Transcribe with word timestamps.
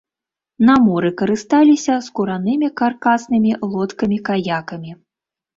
На 0.67 0.77
моры 0.85 1.11
карысталіся 1.19 1.99
скуранымі 2.07 2.71
каркаснымі 2.81 3.51
лодкамі-каякамі. 3.75 4.91